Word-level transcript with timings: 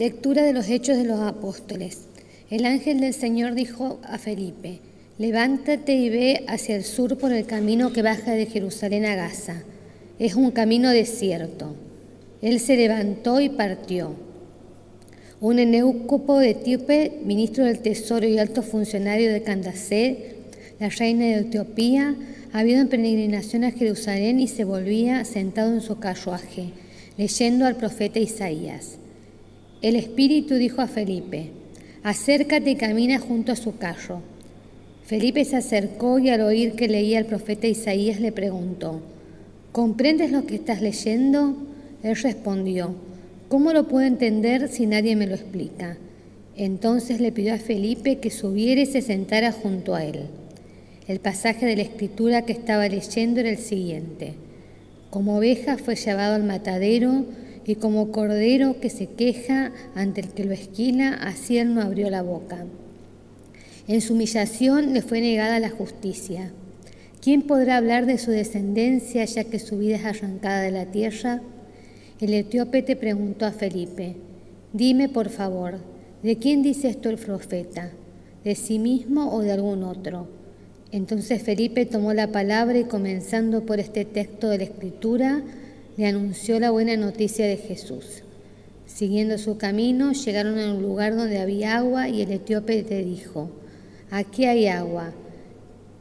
Lectura 0.00 0.44
de 0.44 0.54
los 0.54 0.70
Hechos 0.70 0.96
de 0.96 1.04
los 1.04 1.20
Apóstoles. 1.20 1.98
El 2.48 2.64
ángel 2.64 3.00
del 3.00 3.12
Señor 3.12 3.52
dijo 3.52 4.00
a 4.02 4.16
Felipe, 4.16 4.78
levántate 5.18 5.92
y 5.92 6.08
ve 6.08 6.42
hacia 6.48 6.74
el 6.74 6.84
sur 6.84 7.18
por 7.18 7.32
el 7.32 7.44
camino 7.44 7.92
que 7.92 8.00
baja 8.00 8.32
de 8.32 8.46
Jerusalén 8.46 9.04
a 9.04 9.14
Gaza. 9.14 9.62
Es 10.18 10.36
un 10.36 10.52
camino 10.52 10.88
desierto. 10.88 11.74
Él 12.40 12.60
se 12.60 12.78
levantó 12.78 13.42
y 13.42 13.50
partió. 13.50 14.14
Un 15.38 15.56
de 15.56 16.48
etíope, 16.48 17.20
ministro 17.22 17.66
del 17.66 17.80
Tesoro 17.80 18.26
y 18.26 18.38
alto 18.38 18.62
funcionario 18.62 19.30
de 19.30 19.42
Candace, 19.42 20.36
la 20.78 20.88
reina 20.88 21.26
de 21.26 21.40
Etiopía, 21.40 22.16
había 22.54 22.72
ido 22.72 22.80
en 22.80 22.88
peregrinación 22.88 23.64
a 23.64 23.70
Jerusalén 23.70 24.40
y 24.40 24.48
se 24.48 24.64
volvía 24.64 25.26
sentado 25.26 25.74
en 25.74 25.82
su 25.82 25.98
carruaje, 25.98 26.70
leyendo 27.18 27.66
al 27.66 27.76
profeta 27.76 28.18
Isaías. 28.18 28.99
El 29.82 29.96
Espíritu 29.96 30.56
dijo 30.56 30.82
a 30.82 30.86
Felipe, 30.86 31.52
acércate 32.02 32.72
y 32.72 32.76
camina 32.76 33.18
junto 33.18 33.52
a 33.52 33.56
su 33.56 33.78
carro. 33.78 34.20
Felipe 35.04 35.42
se 35.46 35.56
acercó 35.56 36.18
y 36.18 36.28
al 36.28 36.42
oír 36.42 36.72
que 36.72 36.86
leía 36.86 37.18
el 37.18 37.24
profeta 37.24 37.66
Isaías 37.66 38.20
le 38.20 38.30
preguntó, 38.30 39.00
¿comprendes 39.72 40.32
lo 40.32 40.44
que 40.44 40.56
estás 40.56 40.82
leyendo? 40.82 41.56
Él 42.02 42.14
respondió, 42.14 42.94
¿cómo 43.48 43.72
lo 43.72 43.88
puedo 43.88 44.06
entender 44.06 44.68
si 44.68 44.84
nadie 44.84 45.16
me 45.16 45.26
lo 45.26 45.34
explica? 45.34 45.96
Entonces 46.56 47.18
le 47.18 47.32
pidió 47.32 47.54
a 47.54 47.58
Felipe 47.58 48.18
que 48.18 48.30
subiera 48.30 48.82
y 48.82 48.86
se 48.86 49.00
sentara 49.00 49.50
junto 49.50 49.94
a 49.94 50.04
él. 50.04 50.26
El 51.08 51.20
pasaje 51.20 51.64
de 51.64 51.76
la 51.76 51.82
escritura 51.82 52.42
que 52.42 52.52
estaba 52.52 52.86
leyendo 52.86 53.40
era 53.40 53.48
el 53.48 53.56
siguiente. 53.56 54.34
Como 55.08 55.38
oveja 55.38 55.78
fue 55.78 55.96
llevado 55.96 56.34
al 56.34 56.44
matadero, 56.44 57.24
y 57.70 57.76
como 57.76 58.10
cordero 58.10 58.80
que 58.80 58.90
se 58.90 59.06
queja 59.06 59.70
ante 59.94 60.20
el 60.22 60.30
que 60.30 60.44
lo 60.44 60.52
esquila, 60.52 61.14
así 61.14 61.62
no 61.62 61.80
abrió 61.80 62.10
la 62.10 62.22
boca. 62.22 62.66
En 63.86 64.00
su 64.00 64.14
humillación 64.14 64.92
le 64.92 65.02
fue 65.02 65.20
negada 65.20 65.60
la 65.60 65.70
justicia. 65.70 66.50
¿Quién 67.22 67.42
podrá 67.42 67.76
hablar 67.76 68.06
de 68.06 68.18
su 68.18 68.32
descendencia 68.32 69.24
ya 69.24 69.44
que 69.44 69.60
su 69.60 69.78
vida 69.78 69.96
es 69.96 70.04
arrancada 70.04 70.62
de 70.62 70.72
la 70.72 70.86
tierra? 70.86 71.42
El 72.20 72.34
etíope 72.34 72.82
te 72.82 72.96
preguntó 72.96 73.46
a 73.46 73.52
Felipe, 73.52 74.16
dime 74.72 75.08
por 75.08 75.28
favor, 75.28 75.78
¿de 76.24 76.38
quién 76.38 76.62
dice 76.62 76.88
esto 76.88 77.08
el 77.08 77.18
profeta? 77.18 77.92
¿De 78.42 78.56
sí 78.56 78.80
mismo 78.80 79.32
o 79.32 79.42
de 79.42 79.52
algún 79.52 79.84
otro? 79.84 80.26
Entonces 80.90 81.40
Felipe 81.40 81.86
tomó 81.86 82.14
la 82.14 82.32
palabra 82.32 82.78
y 82.78 82.84
comenzando 82.84 83.64
por 83.64 83.78
este 83.78 84.04
texto 84.04 84.48
de 84.48 84.58
la 84.58 84.64
Escritura, 84.64 85.44
le 85.96 86.06
anunció 86.06 86.60
la 86.60 86.70
buena 86.70 86.96
noticia 86.96 87.46
de 87.46 87.56
Jesús. 87.56 88.22
Siguiendo 88.86 89.38
su 89.38 89.56
camino, 89.56 90.12
llegaron 90.12 90.58
a 90.58 90.72
un 90.72 90.82
lugar 90.82 91.16
donde 91.16 91.38
había 91.38 91.76
agua 91.76 92.08
y 92.08 92.22
el 92.22 92.32
etíope 92.32 92.84
le 92.88 93.04
dijo, 93.04 93.50
aquí 94.10 94.44
hay 94.44 94.66
agua, 94.66 95.12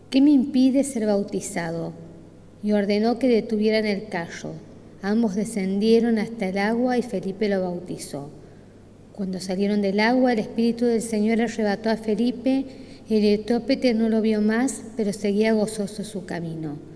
¿qué 0.10 0.22
me 0.22 0.32
impide 0.32 0.84
ser 0.84 1.06
bautizado? 1.06 1.94
Y 2.64 2.72
ordenó 2.72 3.20
que 3.20 3.28
detuvieran 3.28 3.86
el 3.86 4.10
carro. 4.10 4.54
Ambos 5.02 5.36
descendieron 5.36 6.18
hasta 6.18 6.50
el 6.50 6.58
agua 6.58 6.98
y 6.98 7.02
Felipe 7.02 7.48
lo 7.48 7.62
bautizó. 7.62 8.30
Cuando 9.14 9.40
salieron 9.40 9.82
del 9.82 10.00
agua, 10.00 10.34
el 10.34 10.40
Espíritu 10.40 10.86
del 10.86 11.02
Señor 11.02 11.42
arrebató 11.42 11.90
a 11.90 11.98
Felipe, 11.98 12.66
el 13.10 13.24
etíope 13.26 13.94
no 13.94 14.10
lo 14.10 14.22
vio 14.22 14.42
más, 14.42 14.84
pero 14.96 15.14
seguía 15.14 15.54
gozoso 15.54 16.04
su 16.04 16.26
camino. 16.26 16.89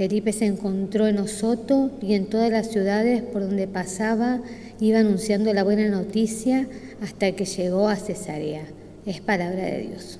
Felipe 0.00 0.32
se 0.32 0.46
encontró 0.46 1.08
en 1.08 1.18
Osoto 1.18 1.90
y 2.00 2.14
en 2.14 2.24
todas 2.24 2.50
las 2.50 2.70
ciudades 2.70 3.22
por 3.22 3.42
donde 3.42 3.68
pasaba 3.68 4.40
iba 4.80 4.98
anunciando 4.98 5.52
la 5.52 5.62
buena 5.62 5.90
noticia 5.90 6.66
hasta 7.02 7.32
que 7.32 7.44
llegó 7.44 7.86
a 7.86 7.96
Cesarea. 7.96 8.62
Es 9.04 9.20
palabra 9.20 9.62
de 9.62 9.88
Dios. 9.88 10.18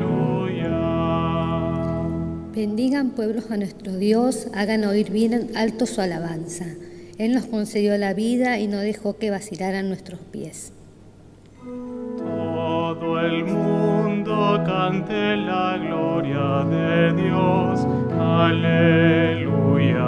Bendigan 2.55 3.11
pueblos 3.13 3.51
a 3.51 3.57
nuestro 3.57 3.97
Dios, 3.97 4.49
hagan 4.55 4.85
oír 4.85 5.11
bien 5.11 5.53
alto 5.57 5.87
su 5.87 6.03
alabanza. 6.03 6.67
Él 7.17 7.33
nos 7.33 7.47
concedió 7.47 7.97
la 7.97 8.13
vida 8.13 8.59
y 8.59 8.67
no 8.67 8.77
dejó 8.81 9.17
que 9.17 9.31
vacilaran 9.31 9.89
nuestros 9.89 10.21
pies. 10.21 10.75
Todo 12.19 13.19
el 13.19 13.47
mundo 13.47 14.63
cante 14.67 15.37
la 15.37 15.79
gloria 15.79 16.65
de 16.69 17.15
Dios. 17.15 17.87
Aleluya, 18.21 20.05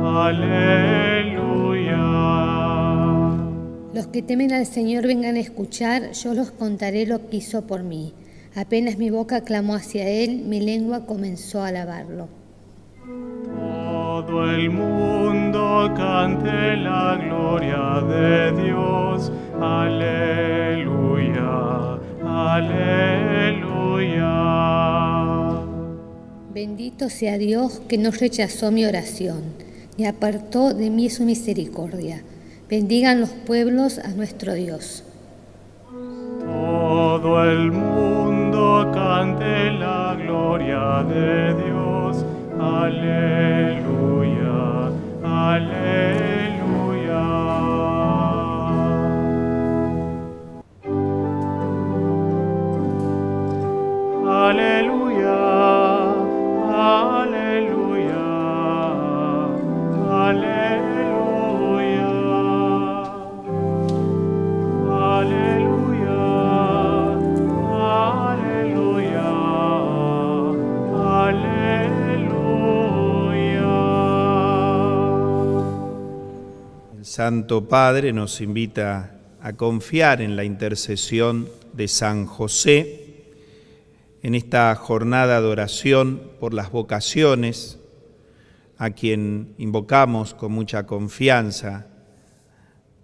aleluya. 0.00 1.21
Los 4.02 4.10
que 4.10 4.20
temen 4.20 4.52
al 4.52 4.66
Señor 4.66 5.06
vengan 5.06 5.36
a 5.36 5.38
escuchar, 5.38 6.10
yo 6.10 6.34
los 6.34 6.50
contaré 6.50 7.06
lo 7.06 7.30
que 7.30 7.36
hizo 7.36 7.68
por 7.68 7.84
mí. 7.84 8.12
Apenas 8.56 8.98
mi 8.98 9.10
boca 9.10 9.42
clamó 9.42 9.76
hacia 9.76 10.08
Él, 10.08 10.42
mi 10.44 10.58
lengua 10.58 11.06
comenzó 11.06 11.62
a 11.62 11.68
alabarlo. 11.68 12.26
Todo 13.46 14.50
el 14.50 14.70
mundo 14.70 15.94
cante 15.96 16.78
la 16.78 17.16
gloria 17.16 18.00
de 18.08 18.64
Dios. 18.64 19.30
Aleluya, 19.60 20.40
aleluya. 22.26 22.74
Bendito 26.52 27.08
sea 27.08 27.38
Dios 27.38 27.80
que 27.86 27.98
no 27.98 28.10
rechazó 28.10 28.72
mi 28.72 28.84
oración, 28.84 29.42
ni 29.96 30.06
apartó 30.06 30.74
de 30.74 30.90
mí 30.90 31.08
su 31.08 31.22
misericordia 31.22 32.24
Bendigan 32.72 33.20
los 33.20 33.28
pueblos 33.28 33.98
a 33.98 34.08
nuestro 34.12 34.54
Dios. 34.54 35.04
Todo 36.40 37.44
el 37.44 37.70
mundo 37.70 38.90
cante 38.94 39.72
la 39.72 40.16
gloria 40.18 41.04
de 41.06 41.52
Dios. 41.64 42.24
Aleluya, 42.58 42.90
aleluya. 45.22 46.61
Santo 77.12 77.68
Padre 77.68 78.14
nos 78.14 78.40
invita 78.40 79.18
a 79.42 79.52
confiar 79.52 80.22
en 80.22 80.34
la 80.34 80.44
intercesión 80.44 81.46
de 81.74 81.86
San 81.86 82.24
José 82.24 83.26
en 84.22 84.34
esta 84.34 84.74
jornada 84.76 85.42
de 85.42 85.46
oración 85.46 86.22
por 86.40 86.54
las 86.54 86.72
vocaciones, 86.72 87.78
a 88.78 88.92
quien 88.92 89.52
invocamos 89.58 90.32
con 90.32 90.52
mucha 90.52 90.86
confianza 90.86 91.86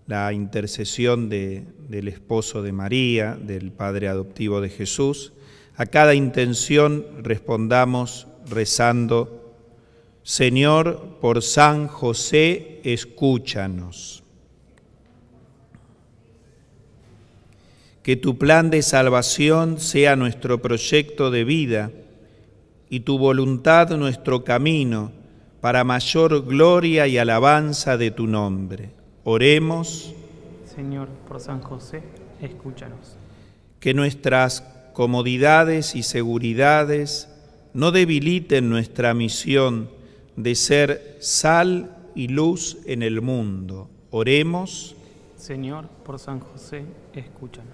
la 0.07 0.33
intercesión 0.33 1.29
del 1.29 2.09
esposo 2.09 2.63
de 2.63 2.73
María, 2.73 3.37
del 3.39 3.73
Padre 3.73 4.09
adoptivo 4.09 4.63
de 4.63 4.71
Jesús. 4.71 5.35
A 5.77 5.85
cada 5.85 6.15
intención 6.15 7.05
respondamos 7.19 8.27
rezando 8.49 9.48
Señor, 10.29 11.17
por 11.23 11.41
San 11.41 11.89
José, 11.89 12.83
escúchanos. 12.85 14.23
Que 18.03 18.15
tu 18.17 18.37
plan 18.37 18.69
de 18.69 18.83
salvación 18.83 19.81
sea 19.81 20.17
nuestro 20.17 20.61
proyecto 20.61 21.31
de 21.31 21.45
vida 21.45 21.93
y 22.91 23.01
tu 23.01 23.17
voluntad 23.17 23.89
nuestro 23.97 24.45
camino 24.45 25.13
para 25.63 25.83
mayor 25.83 26.45
gloria 26.45 27.07
y 27.07 27.17
alabanza 27.17 27.97
de 27.97 28.11
tu 28.11 28.27
nombre. 28.27 28.91
Oremos. 29.25 30.15
Señor, 30.67 31.09
por 31.27 31.41
San 31.41 31.63
José, 31.63 32.03
escúchanos. 32.43 33.17
Que 33.81 33.95
nuestras 33.95 34.61
comodidades 34.93 35.95
y 35.95 36.03
seguridades 36.03 37.31
no 37.73 37.93
debiliten 37.93 38.69
nuestra 38.69 39.15
misión 39.15 39.97
de 40.39 40.55
ser 40.55 41.17
sal 41.19 41.97
y 42.15 42.29
luz 42.29 42.79
en 42.87 43.03
el 43.03 43.21
mundo. 43.21 43.91
Oremos. 44.11 44.95
Señor, 45.37 45.89
por 46.05 46.21
San 46.21 46.39
José, 46.39 46.85
escúchanos. 47.13 47.73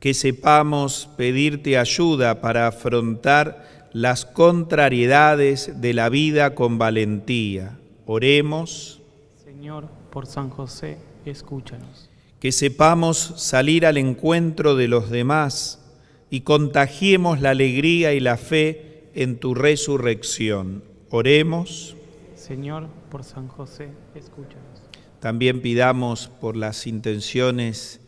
Que 0.00 0.14
sepamos 0.14 1.10
pedirte 1.18 1.76
ayuda 1.76 2.40
para 2.40 2.66
afrontar 2.66 3.90
las 3.92 4.24
contrariedades 4.24 5.82
de 5.82 5.92
la 5.92 6.08
vida 6.08 6.54
con 6.54 6.78
valentía. 6.78 7.78
Oremos. 8.06 9.02
Señor, 9.44 9.86
por 10.10 10.26
San 10.26 10.48
José, 10.48 10.96
escúchanos. 11.26 12.08
Que 12.40 12.50
sepamos 12.50 13.34
salir 13.36 13.84
al 13.84 13.98
encuentro 13.98 14.74
de 14.74 14.88
los 14.88 15.10
demás 15.10 15.84
y 16.30 16.40
contagiemos 16.40 17.42
la 17.42 17.50
alegría 17.50 18.14
y 18.14 18.20
la 18.20 18.38
fe 18.38 19.10
en 19.14 19.36
tu 19.36 19.54
resurrección. 19.54 20.89
Oremos. 21.12 21.96
Señor, 22.36 22.86
por 23.10 23.24
San 23.24 23.48
José, 23.48 23.88
escúchanos. 24.14 24.82
También 25.18 25.60
pidamos 25.60 26.28
por 26.40 26.56
las 26.56 26.86
intenciones 26.86 28.00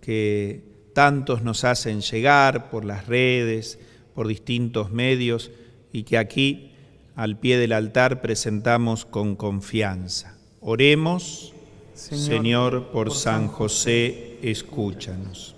que 0.00 0.64
tantos 0.92 1.42
nos 1.42 1.62
hacen 1.62 2.00
llegar, 2.00 2.68
por 2.68 2.84
las 2.84 3.06
redes, 3.06 3.78
por 4.12 4.26
distintos 4.26 4.90
medios, 4.90 5.52
y 5.92 6.02
que 6.02 6.18
aquí, 6.18 6.72
al 7.14 7.38
pie 7.38 7.58
del 7.58 7.72
altar, 7.72 8.20
presentamos 8.20 9.04
con 9.04 9.36
confianza. 9.36 10.36
Oremos, 10.60 11.54
Señor, 11.94 12.26
Señor 12.26 12.82
por, 12.86 12.92
por 12.92 13.14
San 13.14 13.46
José, 13.46 14.38
escúchanos. 14.42 15.54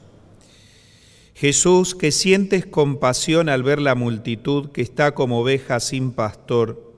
Jesús, 1.35 1.94
que 1.94 2.12
sientes 2.12 2.67
compasión 2.67 3.49
al 3.49 3.62
ver 3.62 3.81
la 3.81 3.94
multitud 3.94 4.69
que 4.73 4.82
está 4.82 5.14
como 5.14 5.41
oveja 5.41 5.81
sin 5.81 6.12
pastor, 6.12 6.89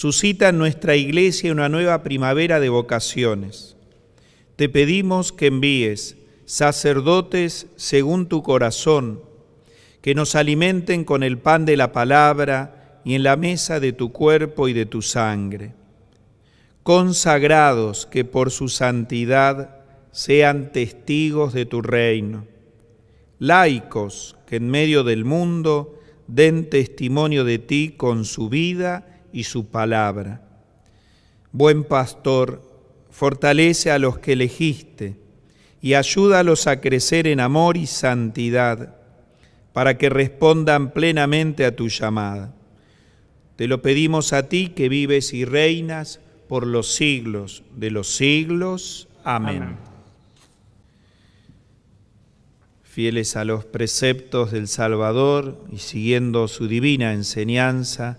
suscita 0.00 0.48
en 0.48 0.56
nuestra 0.56 0.96
iglesia 0.96 1.52
una 1.52 1.68
nueva 1.68 2.02
primavera 2.02 2.58
de 2.58 2.70
vocaciones. 2.70 3.76
Te 4.56 4.70
pedimos 4.70 5.30
que 5.30 5.48
envíes 5.48 6.16
sacerdotes 6.46 7.66
según 7.76 8.26
tu 8.26 8.42
corazón, 8.42 9.20
que 10.00 10.14
nos 10.14 10.36
alimenten 10.36 11.04
con 11.04 11.22
el 11.22 11.36
pan 11.36 11.66
de 11.66 11.76
la 11.76 11.92
palabra 11.92 13.02
y 13.04 13.14
en 13.14 13.22
la 13.22 13.36
mesa 13.36 13.78
de 13.78 13.92
tu 13.92 14.10
cuerpo 14.10 14.68
y 14.68 14.72
de 14.72 14.86
tu 14.86 15.02
sangre. 15.02 15.74
Consagrados 16.82 18.06
que 18.06 18.24
por 18.24 18.50
su 18.50 18.70
santidad 18.70 19.82
sean 20.12 20.72
testigos 20.72 21.52
de 21.52 21.66
tu 21.66 21.82
reino. 21.82 22.46
Laicos 23.38 24.34
que 24.46 24.56
en 24.56 24.70
medio 24.70 25.04
del 25.04 25.26
mundo 25.26 26.00
den 26.26 26.70
testimonio 26.70 27.44
de 27.44 27.58
ti 27.58 27.92
con 27.98 28.24
su 28.24 28.48
vida 28.48 29.09
y 29.32 29.44
su 29.44 29.66
palabra. 29.66 30.42
Buen 31.52 31.84
pastor, 31.84 32.62
fortalece 33.10 33.90
a 33.90 33.98
los 33.98 34.18
que 34.18 34.32
elegiste 34.32 35.16
y 35.82 35.94
ayúdalos 35.94 36.66
a 36.66 36.80
crecer 36.80 37.26
en 37.26 37.40
amor 37.40 37.76
y 37.76 37.86
santidad, 37.86 38.96
para 39.72 39.96
que 39.98 40.08
respondan 40.10 40.92
plenamente 40.92 41.64
a 41.64 41.76
tu 41.76 41.88
llamada. 41.88 42.54
Te 43.56 43.68
lo 43.68 43.82
pedimos 43.82 44.32
a 44.32 44.48
ti 44.48 44.70
que 44.70 44.88
vives 44.88 45.32
y 45.32 45.44
reinas 45.44 46.20
por 46.48 46.66
los 46.66 46.94
siglos 46.94 47.62
de 47.76 47.90
los 47.90 48.08
siglos. 48.14 49.08
Amén. 49.22 49.62
Amén. 49.62 49.90
Fieles 52.82 53.36
a 53.36 53.44
los 53.44 53.64
preceptos 53.64 54.50
del 54.50 54.66
Salvador 54.66 55.64
y 55.70 55.78
siguiendo 55.78 56.48
su 56.48 56.66
divina 56.66 57.12
enseñanza, 57.12 58.18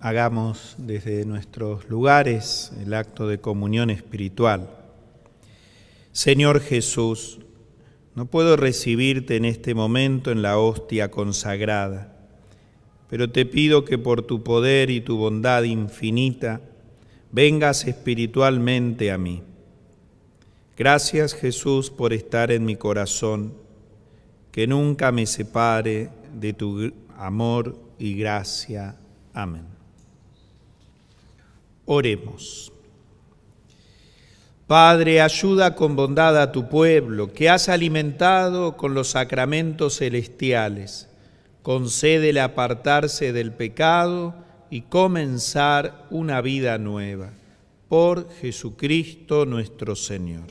hagamos 0.00 0.76
desde 0.78 1.26
nuestros 1.26 1.88
lugares 1.88 2.72
el 2.82 2.94
acto 2.94 3.28
de 3.28 3.38
comunión 3.38 3.90
espiritual. 3.90 4.70
Señor 6.12 6.60
Jesús, 6.60 7.38
no 8.14 8.26
puedo 8.26 8.56
recibirte 8.56 9.36
en 9.36 9.44
este 9.44 9.74
momento 9.74 10.30
en 10.30 10.42
la 10.42 10.58
hostia 10.58 11.10
consagrada, 11.10 12.16
pero 13.08 13.30
te 13.30 13.44
pido 13.44 13.84
que 13.84 13.98
por 13.98 14.22
tu 14.22 14.42
poder 14.42 14.90
y 14.90 15.00
tu 15.00 15.16
bondad 15.16 15.62
infinita 15.64 16.60
vengas 17.30 17.86
espiritualmente 17.86 19.12
a 19.12 19.18
mí. 19.18 19.42
Gracias 20.76 21.34
Jesús 21.34 21.90
por 21.90 22.12
estar 22.14 22.50
en 22.50 22.64
mi 22.64 22.74
corazón, 22.74 23.52
que 24.50 24.66
nunca 24.66 25.12
me 25.12 25.26
separe 25.26 26.08
de 26.34 26.54
tu 26.54 26.92
amor 27.16 27.76
y 27.98 28.14
gracia. 28.14 28.96
Amén. 29.34 29.79
Oremos. 31.92 32.72
Padre, 34.68 35.20
ayuda 35.20 35.74
con 35.74 35.96
bondad 35.96 36.40
a 36.40 36.52
tu 36.52 36.68
pueblo, 36.68 37.32
que 37.32 37.50
has 37.50 37.68
alimentado 37.68 38.76
con 38.76 38.94
los 38.94 39.08
sacramentos 39.08 39.98
celestiales. 39.98 41.08
Concédele 41.62 42.40
apartarse 42.40 43.32
del 43.32 43.50
pecado 43.50 44.36
y 44.70 44.82
comenzar 44.82 46.06
una 46.10 46.40
vida 46.40 46.78
nueva. 46.78 47.32
Por 47.88 48.30
Jesucristo 48.40 49.44
nuestro 49.44 49.96
Señor. 49.96 50.44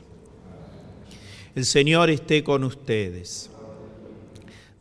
El 1.56 1.64
Señor 1.64 2.10
esté 2.10 2.44
con 2.44 2.66
ustedes. 2.66 3.50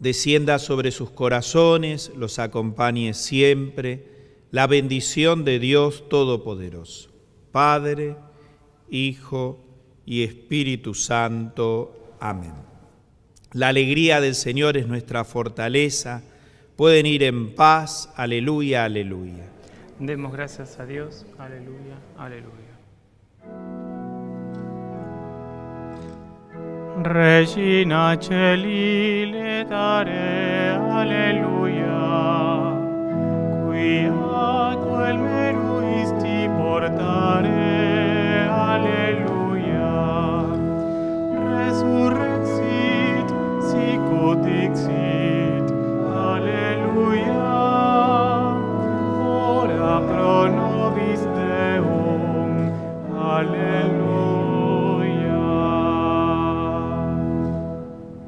Descienda 0.01 0.59
sobre 0.59 0.91
sus 0.91 1.11
corazones, 1.11 2.11
los 2.17 2.41
acompañe 2.41 3.15
siempre 3.15 4.18
la 4.51 4.67
bendición 4.67 5.45
de 5.45 5.59
Dios 5.59 6.09
Todopoderoso, 6.09 7.11
Padre, 7.53 8.17
Hijo 8.89 9.59
y 10.07 10.25
Espíritu 10.25 10.95
Santo. 10.95 12.17
Amén. 12.21 12.55
La 13.53 13.69
alegría 13.69 14.21
del 14.21 14.35
Señor 14.35 14.77
es 14.77 14.87
nuestra 14.87 15.25
fortaleza. 15.25 16.23
Pueden 16.77 17.07
ir 17.07 17.23
en 17.23 17.55
paz. 17.55 18.11
Aleluya, 18.17 18.85
aleluya. 18.85 19.45
Demos 19.99 20.33
gracias 20.33 20.79
a 20.79 20.87
Dios. 20.87 21.27
Aleluya, 21.39 21.99
aleluya. 22.17 22.55
Regina 27.03 28.19
Celi 28.21 29.27
le 29.27 29.65
dare 29.65 30.71
alleluia. 30.71 31.59
Qui 33.79 34.38
duelmeruisti 35.17 36.49
portare 36.57 37.78